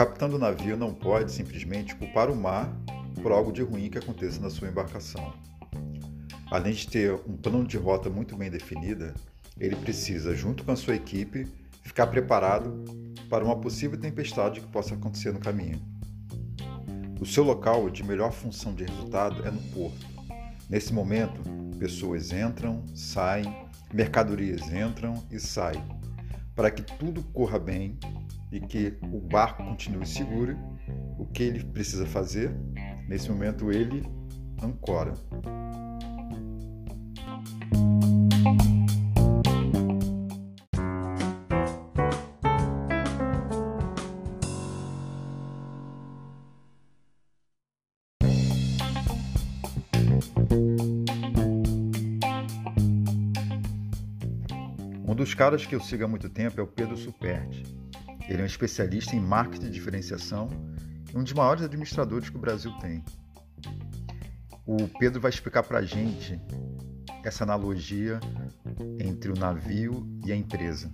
[0.00, 2.74] capitão do navio não pode simplesmente culpar o mar
[3.22, 5.34] por algo de ruim que aconteça na sua embarcação.
[6.50, 9.12] Além de ter um plano de rota muito bem definida,
[9.58, 11.46] ele precisa, junto com a sua equipe,
[11.82, 12.82] ficar preparado
[13.28, 15.78] para uma possível tempestade que possa acontecer no caminho.
[17.20, 20.06] O seu local de melhor função de resultado é no porto.
[20.70, 21.42] Nesse momento,
[21.78, 23.54] pessoas entram, saem,
[23.92, 25.84] mercadorias entram e saem.
[26.54, 27.98] Para que tudo corra bem
[28.52, 30.56] e que o barco continue seguro,
[31.18, 32.50] o que ele precisa fazer?
[33.08, 34.02] Nesse momento, ele
[34.62, 35.14] ancora.
[55.06, 57.64] Um dos caras que eu sigo há muito tempo é o Pedro Superti.
[58.30, 60.48] Ele é um especialista em marketing de diferenciação
[61.12, 63.02] e um dos maiores administradores que o Brasil tem.
[64.64, 66.40] O Pedro vai explicar para a gente
[67.24, 68.20] essa analogia
[69.00, 70.88] entre o navio e a empresa.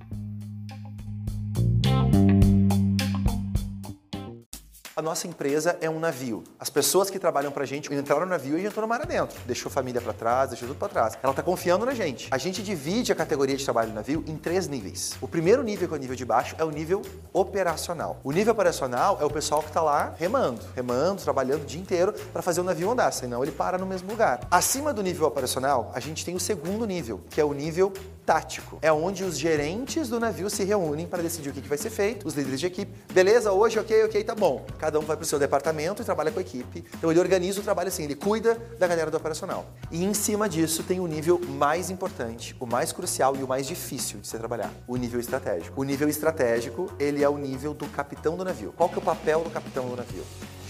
[4.99, 6.43] A nossa empresa é um navio.
[6.59, 9.39] As pessoas que trabalham pra gente entraram no navio e entrou no mar adentro.
[9.45, 11.19] Deixou família para trás, deixou tudo para trás.
[11.23, 12.29] Ela tá confiando na gente.
[12.31, 15.15] A gente divide a categoria de trabalho do navio em três níveis.
[15.21, 18.19] O primeiro nível, que é o nível de baixo, é o nível operacional.
[18.25, 22.15] O nível operacional é o pessoal que tá lá remando, remando, trabalhando o dia inteiro
[22.33, 24.49] para fazer o navio andar, senão ele para no mesmo lugar.
[24.51, 27.93] Acima do nível operacional, a gente tem o segundo nível, que é o nível
[28.27, 28.79] tático.
[28.83, 32.27] É onde os gerentes do navio se reúnem para decidir o que vai ser feito,
[32.27, 32.93] os líderes de equipe.
[33.13, 34.67] Beleza, hoje, ok, ok, tá bom.
[34.79, 36.85] Cada um vai para o seu departamento e trabalha com a equipe.
[36.95, 39.67] Então ele organiza o trabalho assim, ele cuida da galera do operacional.
[39.93, 43.67] E em cima disso tem o nível mais importante, o mais crucial e o mais
[43.67, 45.81] difícil de se trabalhar, o nível estratégico.
[45.81, 48.75] O nível estratégico, ele é o nível do capitão do navio.
[48.77, 50.25] Qual que é o papel do capitão do navio?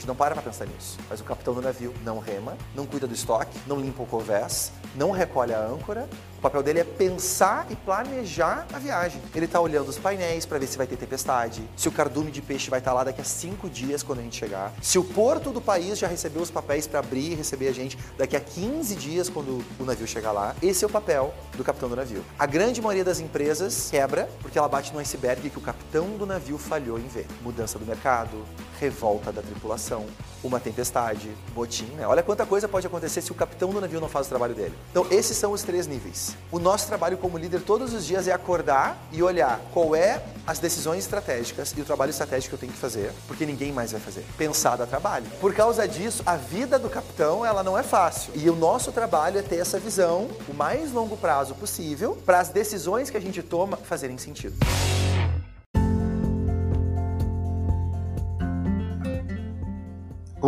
[0.07, 0.97] Gente não para para pensar nisso.
[1.11, 4.71] Mas o capitão do navio não rema, não cuida do estoque, não limpa o convés,
[4.95, 6.09] não recolhe a âncora,
[6.39, 9.21] o papel dele é pensar e planejar a viagem.
[9.35, 12.41] Ele está olhando os painéis para ver se vai ter tempestade, se o cardume de
[12.41, 15.03] peixe vai estar tá lá daqui a cinco dias quando a gente chegar, se o
[15.03, 18.41] porto do país já recebeu os papéis para abrir e receber a gente daqui a
[18.41, 20.55] 15 dias quando o navio chegar lá.
[20.63, 22.23] Esse é o papel do capitão do navio.
[22.39, 26.27] A grande maioria das empresas quebra porque ela bate no iceberg que o capitão do
[26.27, 27.27] navio falhou em ver.
[27.43, 28.45] Mudança do mercado,
[28.79, 30.07] revolta da tripulação,
[30.43, 32.07] uma tempestade, botim, né?
[32.07, 34.75] Olha quanta coisa pode acontecer se o capitão do navio não faz o trabalho dele.
[34.91, 36.37] Então, esses são os três níveis.
[36.53, 40.59] O nosso trabalho como líder todos os dias é acordar e olhar qual é as
[40.59, 44.01] decisões estratégicas e o trabalho estratégico que eu tenho que fazer, porque ninguém mais vai
[44.01, 44.25] fazer.
[44.39, 45.27] Pensar dá trabalho.
[45.41, 48.33] Por causa disso, a vida do capitão, ela não é fácil.
[48.35, 52.51] E o nosso trabalho é ter essa visão, o mais longo prazo possível, para as
[52.51, 54.57] decisões que a gente toma fazerem sentido.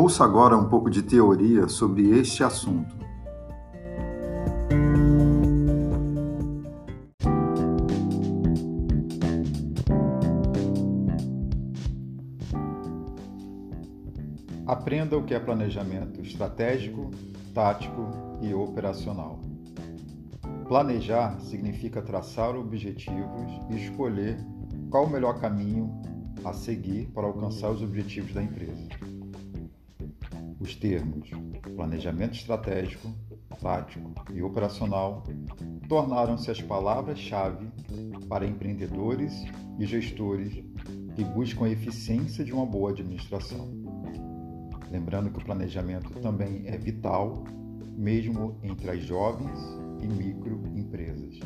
[0.08, 2.96] Ouça agora um pouco de teoria sobre este assunto.
[14.66, 17.10] Aprenda o que é planejamento estratégico,
[17.52, 18.08] tático
[18.40, 19.38] e operacional.
[20.66, 24.38] Planejar significa traçar objetivos e escolher
[24.88, 26.00] qual o melhor caminho
[26.42, 29.17] a seguir para alcançar os objetivos da empresa.
[30.68, 31.30] Os termos
[31.74, 33.08] planejamento estratégico,
[33.58, 35.22] tático e operacional
[35.88, 37.68] tornaram-se as palavras-chave
[38.28, 39.32] para empreendedores
[39.78, 40.62] e gestores
[41.16, 43.66] que buscam a eficiência de uma boa administração.
[44.90, 47.44] Lembrando que o planejamento também é vital,
[47.96, 49.58] mesmo entre as jovens
[50.02, 51.40] e microempresas.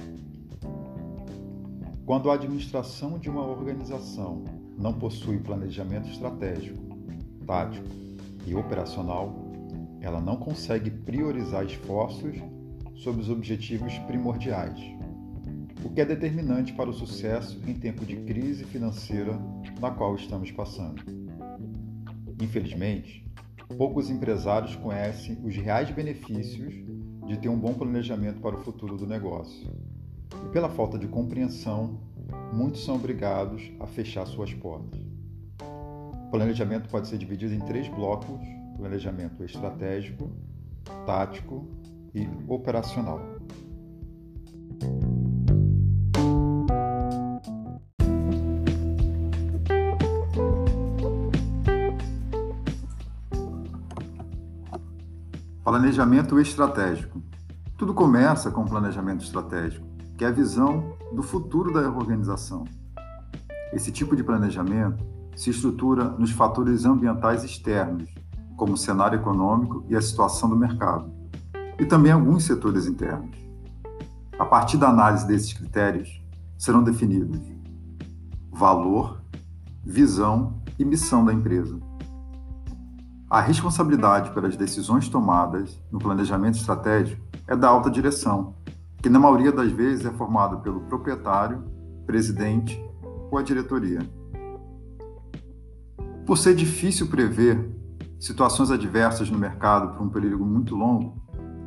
[2.04, 4.42] Quando a administração de uma organização
[4.76, 6.82] não possui planejamento estratégico,
[7.46, 8.01] tático
[8.46, 9.34] e operacional,
[10.00, 12.36] ela não consegue priorizar esforços
[12.96, 14.78] sobre os objetivos primordiais,
[15.84, 19.38] o que é determinante para o sucesso em tempo de crise financeira
[19.80, 21.02] na qual estamos passando.
[22.40, 23.26] Infelizmente,
[23.76, 26.74] poucos empresários conhecem os reais benefícios
[27.26, 29.70] de ter um bom planejamento para o futuro do negócio.
[30.44, 32.00] E pela falta de compreensão,
[32.52, 35.11] muitos são obrigados a fechar suas portas
[36.32, 38.40] planejamento pode ser dividido em três blocos:
[38.78, 40.34] planejamento estratégico,
[41.04, 41.68] tático
[42.14, 43.20] e operacional.
[55.62, 57.22] Planejamento estratégico.
[57.76, 59.86] Tudo começa com o planejamento estratégico,
[60.16, 62.64] que é a visão do futuro da organização.
[63.72, 68.08] Esse tipo de planejamento se estrutura nos fatores ambientais externos,
[68.56, 71.10] como o cenário econômico e a situação do mercado,
[71.78, 73.36] e também alguns setores internos.
[74.38, 76.22] A partir da análise desses critérios,
[76.58, 77.40] serão definidos
[78.52, 79.22] valor,
[79.82, 81.80] visão e missão da empresa.
[83.28, 88.54] A responsabilidade pelas decisões tomadas no planejamento estratégico é da alta direção,
[88.98, 91.64] que na maioria das vezes é formada pelo proprietário,
[92.06, 92.78] presidente
[93.30, 94.00] ou a diretoria.
[96.24, 97.68] Por ser difícil prever
[98.18, 101.20] situações adversas no mercado por um período muito longo,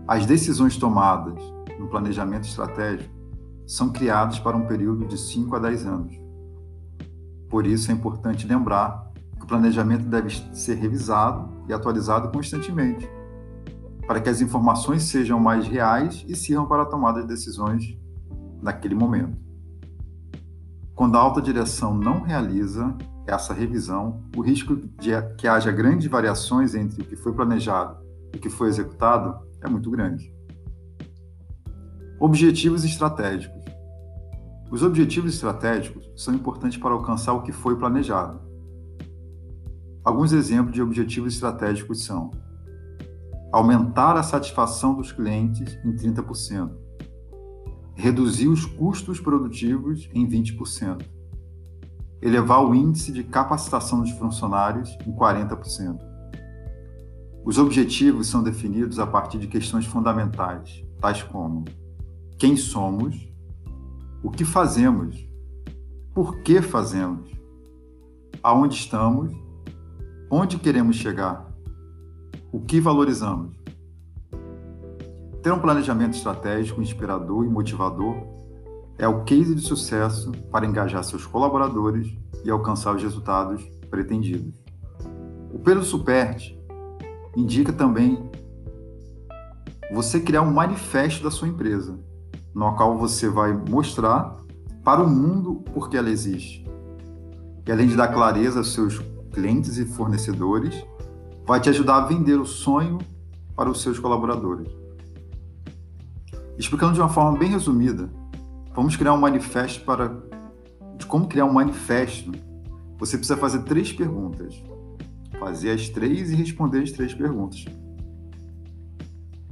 [0.07, 1.41] as decisões tomadas
[1.77, 3.13] no planejamento estratégico
[3.67, 6.15] são criadas para um período de 5 a 10 anos.
[7.49, 13.09] Por isso é importante lembrar que o planejamento deve ser revisado e atualizado constantemente,
[14.07, 17.97] para que as informações sejam mais reais e sirvam para a tomada de decisões
[18.61, 19.37] naquele momento.
[20.93, 22.95] Quando a alta direção não realiza
[23.27, 27.97] essa revisão, o risco de que haja grandes variações entre o que foi planejado
[28.33, 30.33] e o que foi executado é muito grande.
[32.19, 33.63] Objetivos estratégicos.
[34.71, 38.39] Os objetivos estratégicos são importantes para alcançar o que foi planejado.
[40.03, 42.31] Alguns exemplos de objetivos estratégicos são:
[43.51, 46.71] aumentar a satisfação dos clientes em 30%,
[47.95, 51.05] reduzir os custos produtivos em 20%,
[52.21, 55.99] elevar o índice de capacitação dos funcionários em 40%.
[57.45, 61.65] Os objetivos são definidos a partir de questões fundamentais, tais como
[62.37, 63.31] quem somos,
[64.23, 65.27] o que fazemos,
[66.13, 67.29] por que fazemos,
[68.41, 69.31] aonde estamos,
[70.29, 71.53] onde queremos chegar,
[72.51, 73.55] o que valorizamos.
[75.43, 78.34] Ter um planejamento estratégico inspirador e motivador
[78.97, 84.53] é o case de sucesso para engajar seus colaboradores e alcançar os resultados pretendidos.
[85.53, 86.57] O Pedro Superti
[87.35, 88.29] indica também
[89.91, 91.97] você criar um manifesto da sua empresa,
[92.53, 94.35] no qual você vai mostrar
[94.83, 96.65] para o mundo por que ela existe.
[97.65, 98.99] E além de dar clareza aos seus
[99.33, 100.85] clientes e fornecedores,
[101.45, 102.99] vai te ajudar a vender o sonho
[103.55, 104.71] para os seus colaboradores.
[106.57, 108.09] Explicando de uma forma bem resumida,
[108.75, 110.21] Vamos criar um manifesto para.
[110.97, 112.31] De como criar um manifesto,
[112.97, 114.61] você precisa fazer três perguntas.
[115.39, 117.63] Fazer as três e responder as três perguntas.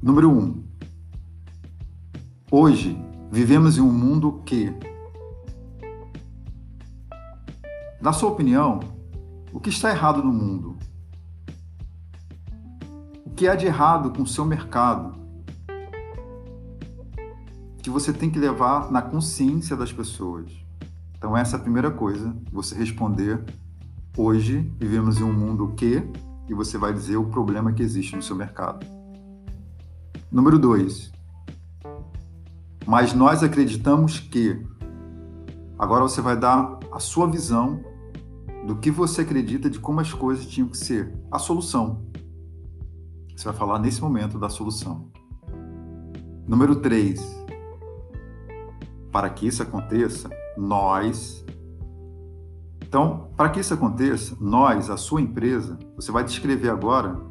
[0.02, 0.62] Número um.
[2.52, 2.98] Hoje
[3.32, 4.74] vivemos em um mundo que.
[8.02, 8.82] Na sua opinião,
[9.54, 10.78] o que está errado no mundo?
[13.26, 15.23] O que há de errado com o seu mercado?
[17.84, 20.50] Que você tem que levar na consciência das pessoas.
[21.18, 23.44] Então, essa é a primeira coisa, você responder.
[24.18, 26.02] Hoje vivemos em um mundo que,
[26.48, 28.86] e você vai dizer o problema que existe no seu mercado.
[30.32, 31.12] Número dois.
[32.88, 34.66] Mas nós acreditamos que.
[35.78, 37.84] Agora você vai dar a sua visão
[38.66, 41.14] do que você acredita de como as coisas tinham que ser.
[41.30, 42.06] A solução.
[43.36, 45.12] Você vai falar nesse momento da solução.
[46.48, 47.43] Número 3
[49.14, 50.28] para que isso aconteça,
[50.58, 51.46] nós.
[52.82, 57.22] Então, para que isso aconteça, nós, a sua empresa, você vai descrever agora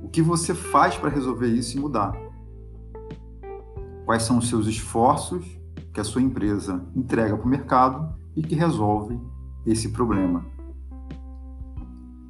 [0.00, 2.12] o que você faz para resolver isso e mudar.
[4.04, 5.44] Quais são os seus esforços
[5.92, 9.20] que a sua empresa entrega para o mercado e que resolve
[9.66, 10.46] esse problema.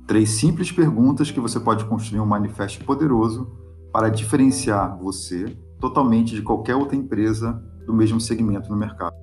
[0.07, 3.51] Três simples perguntas que você pode construir um manifesto poderoso
[3.93, 9.17] para diferenciar você totalmente de qualquer outra empresa do mesmo segmento no mercado.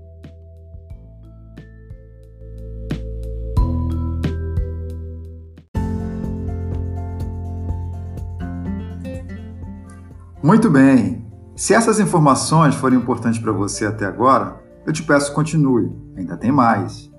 [10.41, 11.27] Muito bem!
[11.55, 16.51] Se essas informações forem importantes para você até agora, eu te peço continue, ainda tem
[16.51, 17.11] mais.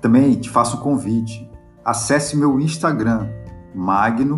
[0.00, 1.50] Também te faço um convite.
[1.84, 3.28] Acesse meu Instagram,
[3.74, 4.32] magno.ams.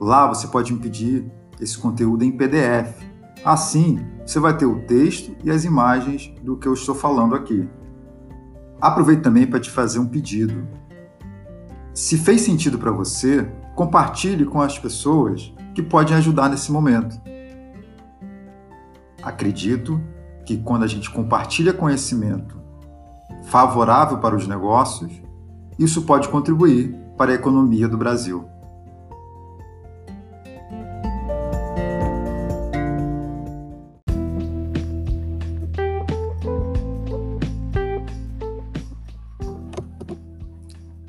[0.00, 3.04] Lá você pode me pedir esse conteúdo em PDF
[3.44, 7.68] Assim, você vai ter o texto e as imagens do que eu estou falando aqui.
[8.80, 10.66] Aproveito também para te fazer um pedido.
[11.94, 17.18] Se fez sentido para você, compartilhe com as pessoas que podem ajudar nesse momento.
[19.22, 20.00] Acredito
[20.44, 22.56] que quando a gente compartilha conhecimento
[23.44, 25.12] favorável para os negócios,
[25.78, 28.44] isso pode contribuir para a economia do Brasil.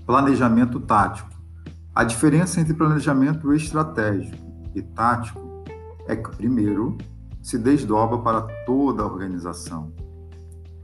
[0.07, 1.29] Planejamento tático.
[1.93, 4.37] A diferença entre planejamento estratégico
[4.73, 5.65] e tático
[6.07, 6.97] é que, primeiro,
[7.41, 9.91] se desdobra para toda a organização.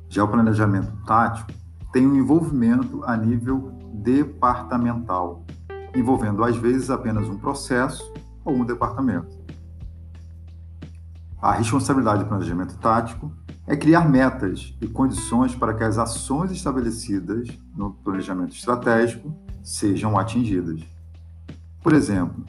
[0.09, 1.53] Já o planejamento tático
[1.93, 5.45] tem um envolvimento a nível departamental,
[5.95, 8.03] envolvendo às vezes apenas um processo
[8.43, 9.41] ou um departamento.
[11.41, 13.31] A responsabilidade do planejamento tático
[13.65, 20.81] é criar metas e condições para que as ações estabelecidas no planejamento estratégico sejam atingidas.
[21.81, 22.43] Por exemplo,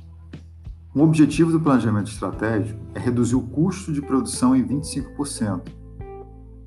[0.94, 5.62] um objetivo do planejamento estratégico é reduzir o custo de produção em 25%.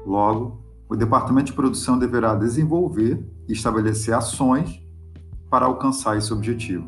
[0.06, 4.82] Logo, o departamento de produção deverá desenvolver e estabelecer ações
[5.50, 6.88] para alcançar esse objetivo.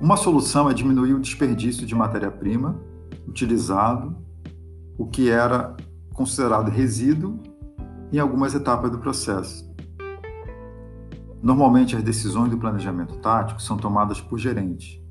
[0.00, 2.78] Uma solução é diminuir o desperdício de matéria-prima
[3.26, 4.16] utilizado,
[4.98, 5.76] o que era
[6.14, 7.38] considerado resíduo
[8.12, 9.66] em algumas etapas do processo.
[11.42, 15.04] Normalmente, as decisões do planejamento tático são tomadas por gerente.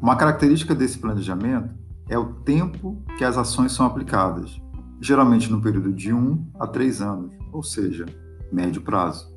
[0.00, 1.74] Uma característica desse planejamento
[2.08, 4.60] é o tempo que as ações são aplicadas,
[5.00, 8.06] geralmente no período de 1 a 3 anos, ou seja,
[8.52, 9.36] médio prazo.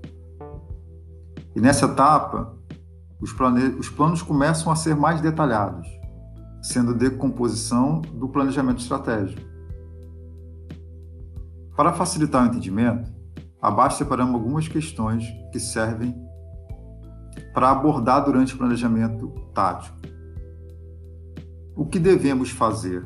[1.55, 2.55] E nessa etapa,
[3.19, 3.75] os, plane...
[3.77, 5.87] os planos começam a ser mais detalhados,
[6.61, 9.41] sendo decomposição do planejamento estratégico.
[11.75, 13.11] Para facilitar o entendimento,
[13.61, 16.15] abaixo separamos algumas questões que servem
[17.53, 19.97] para abordar durante o planejamento tático.
[21.75, 23.03] O que devemos fazer?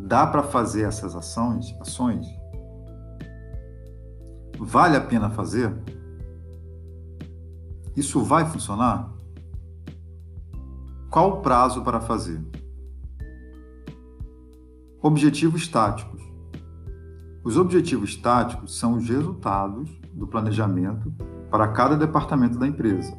[0.00, 1.74] Dá para fazer essas ações?
[1.80, 2.26] Ações?
[4.58, 5.72] Vale a pena fazer?
[7.94, 9.12] Isso vai funcionar?
[11.18, 12.40] Qual o prazo para fazer?
[15.02, 16.22] Objetivos táticos.
[17.42, 21.12] Os objetivos táticos são os resultados do planejamento
[21.50, 23.18] para cada departamento da empresa.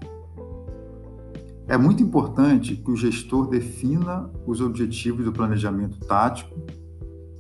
[1.68, 6.56] É muito importante que o gestor defina os objetivos do planejamento tático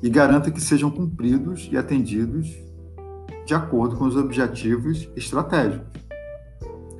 [0.03, 2.53] e garanta que sejam cumpridos e atendidos
[3.45, 5.87] de acordo com os objetivos estratégicos.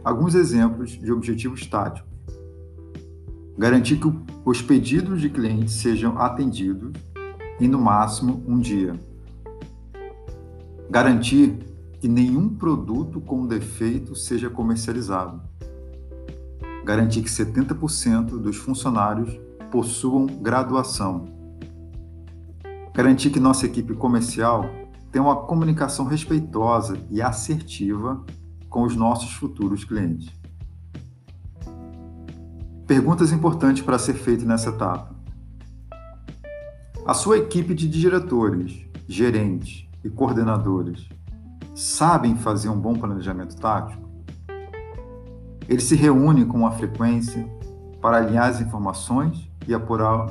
[0.02, 2.09] Alguns exemplos de objetivos táticos.
[3.60, 4.10] Garantir que
[4.46, 6.94] os pedidos de clientes sejam atendidos
[7.60, 8.98] em no máximo um dia.
[10.90, 11.60] Garantir
[12.00, 15.42] que nenhum produto com defeito seja comercializado.
[16.86, 19.38] Garantir que 70% dos funcionários
[19.70, 21.26] possuam graduação.
[22.94, 24.70] Garantir que nossa equipe comercial
[25.12, 28.24] tenha uma comunicação respeitosa e assertiva
[28.70, 30.39] com os nossos futuros clientes.
[32.90, 35.14] Perguntas importantes para ser feito nessa etapa.
[37.06, 41.08] A sua equipe de diretores, gerentes e coordenadores
[41.76, 44.10] sabem fazer um bom planejamento tático?
[45.68, 47.48] Eles se reúnem com uma frequência
[48.02, 50.26] para alinhar as informações e apurar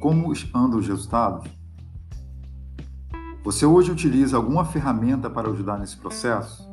[0.00, 1.50] como andam os resultados?
[3.42, 6.72] Você hoje utiliza alguma ferramenta para ajudar nesse processo?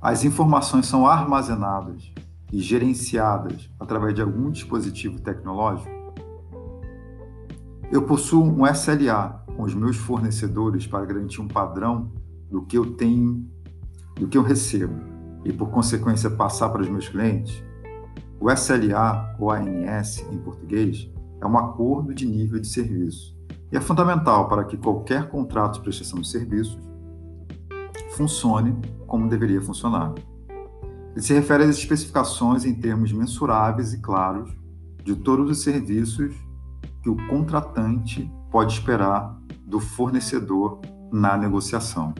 [0.00, 2.10] As informações são armazenadas
[2.54, 5.90] e gerenciadas através de algum dispositivo tecnológico?
[7.90, 12.12] Eu possuo um SLA com os meus fornecedores para garantir um padrão
[12.48, 13.44] do que eu tenho,
[14.14, 14.94] do que eu recebo
[15.44, 17.60] e, por consequência, passar para os meus clientes?
[18.40, 23.36] O SLA, ou ANS em português, é um acordo de nível de serviço
[23.72, 26.78] e é fundamental para que qualquer contrato de prestação de serviços
[28.12, 28.76] funcione
[29.08, 30.14] como deveria funcionar.
[31.14, 34.50] Ele se refere às especificações em termos mensuráveis e claros
[35.04, 36.34] de todos os serviços
[37.02, 40.80] que o contratante pode esperar do fornecedor
[41.12, 42.12] na negociação.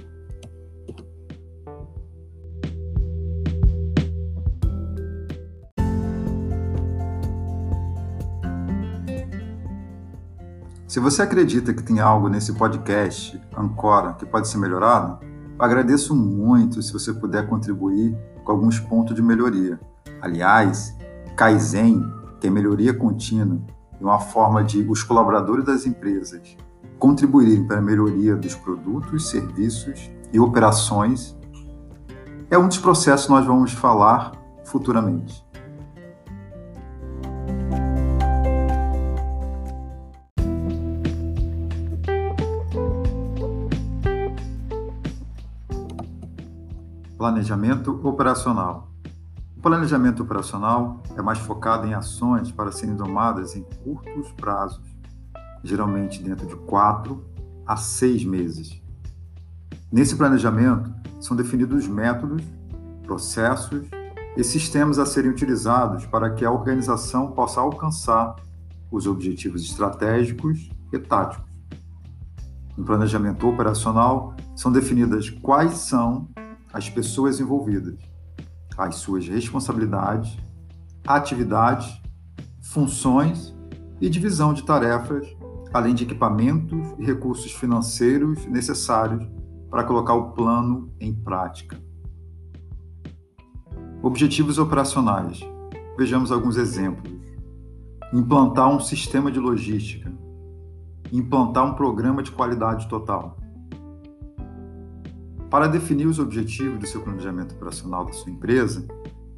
[10.86, 15.18] Se você acredita que tem algo nesse podcast, Ancora, que pode ser melhorado,
[15.58, 19.78] agradeço muito se você puder contribuir com alguns pontos de melhoria.
[20.20, 20.96] Aliás,
[21.36, 22.02] Kaizen,
[22.40, 23.60] que é melhoria contínua,
[24.00, 26.56] é uma forma de os colaboradores das empresas
[26.98, 31.36] contribuírem para a melhoria dos produtos, serviços e operações,
[32.50, 34.32] é um dos processos que nós vamos falar
[34.64, 35.43] futuramente.
[47.24, 48.92] Planejamento operacional.
[49.56, 54.84] O planejamento operacional é mais focado em ações para serem tomadas em curtos prazos,
[55.62, 57.24] geralmente dentro de quatro
[57.66, 58.78] a seis meses.
[59.90, 62.42] Nesse planejamento, são definidos métodos,
[63.04, 63.88] processos
[64.36, 68.36] e sistemas a serem utilizados para que a organização possa alcançar
[68.90, 71.50] os objetivos estratégicos e táticos.
[72.76, 76.28] No planejamento operacional, são definidas quais são
[76.74, 77.96] as pessoas envolvidas,
[78.76, 80.36] as suas responsabilidades,
[81.06, 82.02] atividades,
[82.60, 83.54] funções
[84.00, 85.24] e divisão de tarefas,
[85.72, 89.24] além de equipamentos e recursos financeiros necessários
[89.70, 91.80] para colocar o plano em prática.
[94.02, 95.40] Objetivos operacionais.
[95.96, 97.12] Vejamos alguns exemplos.
[98.12, 100.12] Implantar um sistema de logística.
[101.12, 103.36] Implantar um programa de qualidade total.
[105.54, 108.84] Para definir os objetivos do seu planejamento operacional da sua empresa,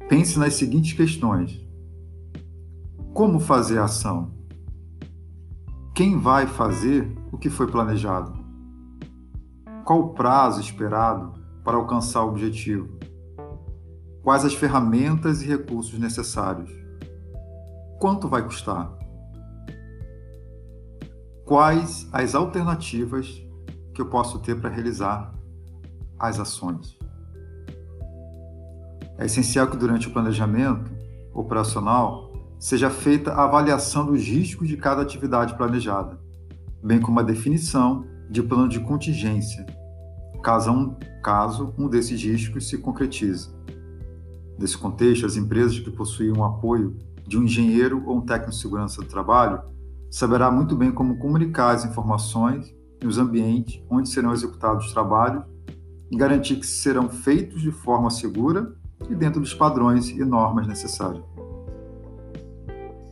[0.09, 1.63] pense nas seguintes questões:
[3.13, 4.31] Como fazer a ação?
[5.93, 8.33] Quem vai fazer o que foi planejado?
[9.85, 12.97] Qual o prazo esperado para alcançar o objetivo?
[14.23, 16.71] Quais as ferramentas e recursos necessários?
[17.99, 18.91] Quanto vai custar?
[21.45, 23.39] Quais as alternativas
[23.93, 25.36] que eu posso ter para realizar
[26.19, 26.97] as ações.
[29.17, 30.91] É essencial que durante o planejamento
[31.33, 36.19] operacional seja feita a avaliação dos riscos de cada atividade planejada,
[36.83, 39.65] bem como a definição de plano de contingência,
[40.43, 43.49] caso um, caso um desses riscos se concretize.
[44.57, 46.97] Nesse contexto, as empresas que possuem o apoio
[47.27, 49.61] de um engenheiro ou um técnico de segurança do trabalho
[50.09, 55.56] saberá muito bem como comunicar as informações nos ambientes onde serão executados os trabalhos e
[56.15, 58.73] garantir que serão feitos de forma segura
[59.09, 61.23] e dentro dos padrões e normas necessários.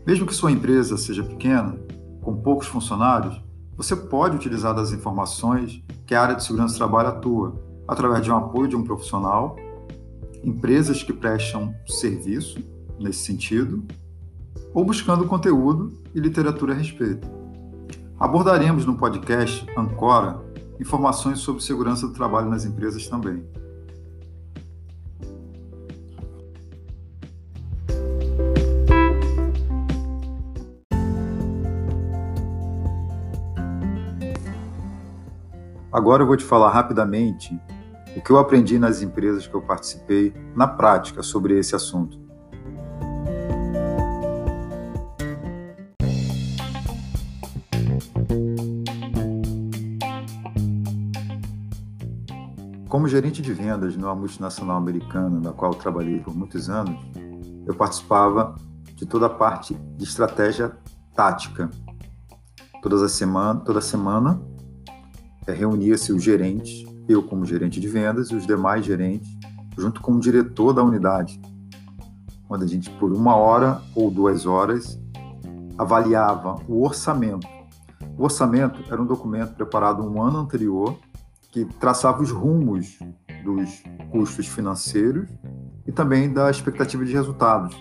[0.05, 1.77] Mesmo que sua empresa seja pequena,
[2.21, 3.41] com poucos funcionários,
[3.75, 8.31] você pode utilizar das informações que a área de segurança do trabalho atua, através de
[8.31, 9.55] um apoio de um profissional,
[10.43, 12.59] empresas que prestam serviço
[12.99, 13.83] nesse sentido,
[14.73, 17.27] ou buscando conteúdo e literatura a respeito.
[18.19, 20.44] Abordaremos no podcast Ancora
[20.79, 23.45] informações sobre segurança do trabalho nas empresas também.
[35.91, 37.57] Agora eu vou te falar rapidamente
[38.17, 42.24] o que eu aprendi nas empresas que eu participei na prática sobre esse assunto.
[53.15, 56.99] Gerente de vendas numa multinacional americana, na qual trabalhei por muitos anos,
[57.65, 58.55] eu participava
[58.93, 60.73] de toda a parte de estratégia
[61.15, 61.71] tática.
[62.81, 64.41] Todas as semana, toda semana
[65.47, 69.29] é, reunia-se os gerentes, eu como gerente de vendas e os demais gerentes,
[69.77, 71.39] junto com o diretor da unidade,
[72.49, 74.99] onde a gente, por uma hora ou duas horas,
[75.77, 77.47] avaliava o orçamento.
[78.17, 80.99] O orçamento era um documento preparado um ano anterior
[81.55, 82.99] que traçava os rumos
[83.45, 85.29] dos custos financeiros
[85.87, 87.73] e também da expectativa de resultados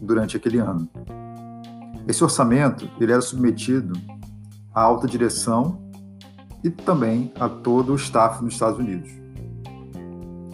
[0.00, 0.88] durante aquele ano.
[2.08, 3.92] Esse orçamento ele era submetido
[4.74, 5.92] à alta direção
[6.64, 9.10] e também a todo o staff nos Estados Unidos.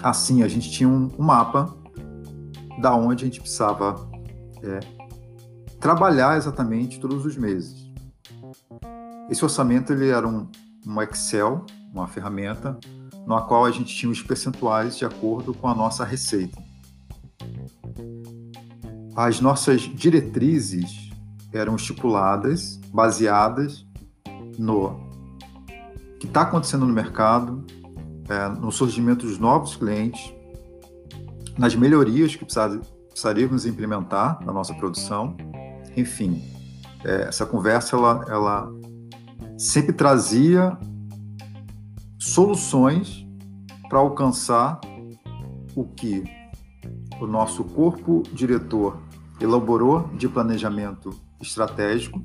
[0.02, 1.72] Assim, a gente tinha um, mapa
[2.80, 4.10] da onde a gente precisava
[4.60, 4.80] é,
[5.78, 7.88] trabalhar exatamente todos os meses.
[9.30, 10.48] Esse orçamento ele era um,
[10.84, 11.64] um Excel
[12.00, 12.78] uma ferramenta
[13.26, 16.62] na qual a gente tinha os percentuais de acordo com a nossa receita.
[19.16, 21.10] As nossas diretrizes
[21.52, 23.84] eram estipuladas, baseadas
[24.58, 25.00] no
[26.20, 27.64] que está acontecendo no mercado,
[28.28, 30.32] é, no surgimento dos novos clientes,
[31.58, 35.36] nas melhorias que precisaríamos implementar na nossa produção,
[35.96, 36.44] enfim,
[37.04, 38.72] é, essa conversa ela, ela
[39.56, 40.78] sempre trazia
[42.26, 43.24] soluções
[43.88, 44.80] para alcançar
[45.74, 46.24] o que
[47.20, 49.00] o nosso corpo diretor
[49.40, 51.10] elaborou de planejamento
[51.40, 52.20] estratégico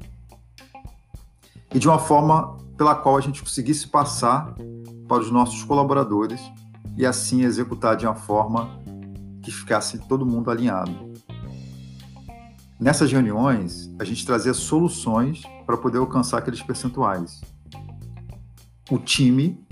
[1.74, 4.56] e de uma forma pela qual a gente conseguisse passar
[5.08, 6.42] para os nossos colaboradores
[6.98, 8.82] e assim executar de uma forma
[9.44, 11.12] que ficasse todo mundo alinhado.
[12.80, 17.40] Nessas reuniões, a gente trazia soluções para poder alcançar aqueles percentuais.
[18.90, 19.64] O time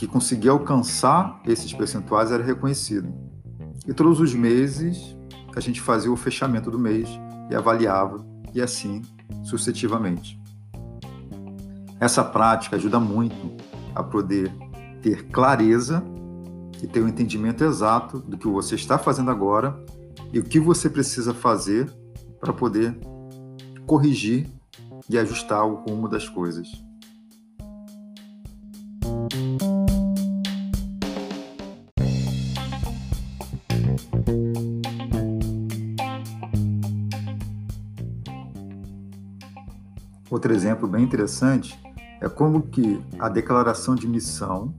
[0.00, 3.12] que conseguia alcançar esses percentuais era reconhecido.
[3.86, 5.14] E todos os meses
[5.54, 7.06] a gente fazia o fechamento do mês
[7.50, 9.02] e avaliava, e assim
[9.42, 10.40] sucessivamente.
[12.00, 13.62] Essa prática ajuda muito
[13.94, 14.50] a poder
[15.02, 16.02] ter clareza
[16.82, 19.84] e ter o um entendimento exato do que você está fazendo agora
[20.32, 21.92] e o que você precisa fazer
[22.40, 22.98] para poder
[23.86, 24.48] corrigir
[25.10, 26.89] e ajustar o rumo das coisas.
[40.40, 41.78] Outro exemplo bem interessante
[42.18, 44.74] é como que a declaração de missão,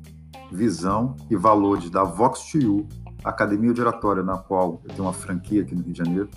[0.52, 2.92] visão e valores da Vox2U,
[3.24, 6.30] Academia de Oratória, na qual eu tenho uma franquia aqui no Rio de Janeiro,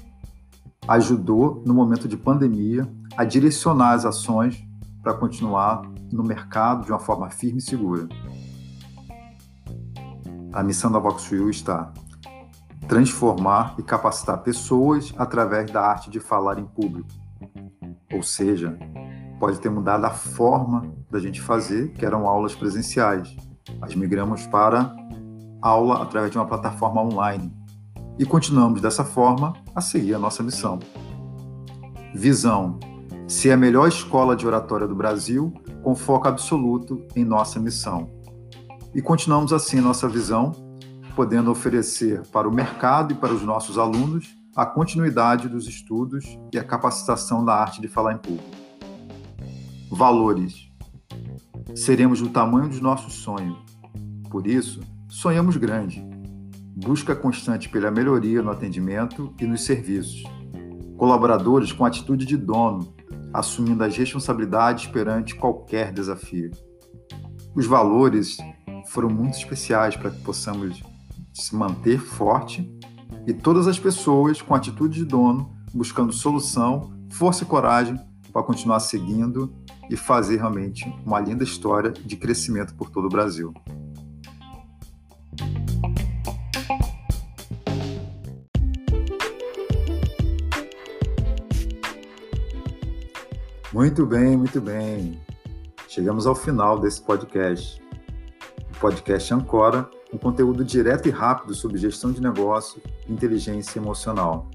[0.86, 4.62] ajudou no momento de pandemia a direcionar as ações
[5.02, 8.06] para continuar no mercado de uma forma firme e segura.
[10.52, 11.94] A missão da Vox2U está
[12.86, 17.08] transformar e capacitar pessoas através da arte de falar em público.
[18.12, 18.78] Ou seja,
[19.38, 23.36] pode ter mudado a forma da gente fazer, que eram aulas presenciais.
[23.80, 24.94] Mas migramos para
[25.60, 27.52] aula através de uma plataforma online.
[28.18, 30.78] E continuamos dessa forma a seguir a nossa missão.
[32.14, 32.78] Visão:
[33.26, 38.10] ser a melhor escola de oratória do Brasil, com foco absoluto em nossa missão.
[38.94, 40.52] E continuamos assim nossa visão,
[41.16, 46.58] podendo oferecer para o mercado e para os nossos alunos a continuidade dos estudos e
[46.58, 48.63] a capacitação da arte de falar em público.
[49.94, 50.68] Valores.
[51.76, 53.56] Seremos do tamanho dos nossos sonhos.
[54.28, 56.04] Por isso, sonhamos grande.
[56.76, 60.24] Busca constante pela melhoria no atendimento e nos serviços.
[60.96, 62.92] Colaboradores com atitude de dono,
[63.32, 66.50] assumindo as responsabilidades perante qualquer desafio.
[67.54, 68.36] Os valores
[68.88, 70.82] foram muito especiais para que possamos
[71.32, 72.68] se manter forte
[73.28, 77.96] e todas as pessoas com atitude de dono, buscando solução, força e coragem
[78.32, 79.54] para continuar seguindo
[79.90, 83.52] e fazer realmente uma linda história de crescimento por todo o Brasil.
[93.72, 95.20] Muito bem, muito bem.
[95.88, 97.82] Chegamos ao final desse podcast.
[98.72, 104.48] O podcast Ancora, um conteúdo direto e rápido sobre gestão de negócio e inteligência emocional.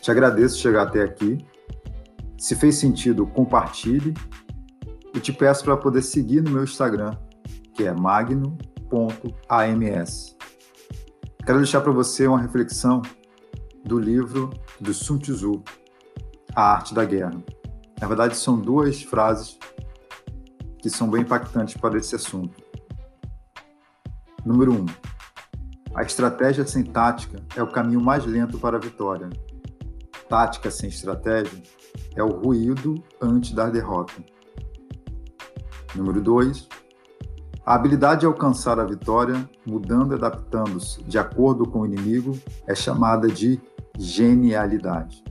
[0.00, 1.44] Te agradeço chegar até aqui.
[2.38, 4.14] Se fez sentido, compartilhe
[5.14, 7.16] e te peço para poder seguir no meu Instagram,
[7.74, 8.74] que é magno.ams.
[11.46, 13.00] Quero deixar para você uma reflexão
[13.84, 14.50] do livro
[14.80, 15.62] do Sun Tzu,
[16.54, 17.40] A Arte da Guerra.
[18.00, 19.58] Na verdade, são duas frases
[20.78, 22.62] que são bem impactantes para esse assunto.
[24.44, 24.76] Número 1.
[24.76, 24.86] Um,
[25.94, 29.30] a estratégia sem tática é o caminho mais lento para a vitória.
[30.28, 31.62] Tática sem estratégia
[32.16, 34.12] é o ruído antes da derrota.
[35.94, 36.68] Número 2.
[37.64, 42.74] A habilidade de alcançar a vitória, mudando e adaptando-se de acordo com o inimigo, é
[42.74, 43.60] chamada de
[43.98, 45.24] genialidade.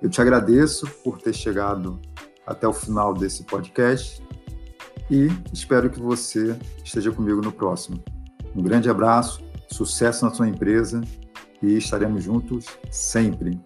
[0.00, 2.00] Eu te agradeço por ter chegado
[2.46, 4.22] até o final desse podcast
[5.10, 8.02] e espero que você esteja comigo no próximo.
[8.54, 11.00] Um grande abraço, sucesso na sua empresa
[11.62, 13.60] e estaremos juntos sempre.